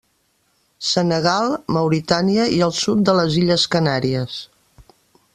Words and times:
Senegal, 0.91 1.51
Mauritània 1.77 2.47
i 2.59 2.63
el 2.67 2.73
sud 2.79 3.03
de 3.09 3.15
les 3.19 3.37
Illes 3.43 3.67
Canàries. 3.77 4.39